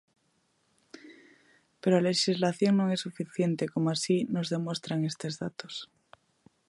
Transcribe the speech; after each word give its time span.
Pero 1.81 1.93
a 1.97 2.05
lexislación 2.09 2.73
non 2.75 2.87
é 2.95 2.97
suficiente 2.99 3.63
como 3.73 3.87
así 3.91 4.17
nos 4.33 4.47
demostran 4.53 5.07
estes 5.11 5.33
datos. 5.43 5.73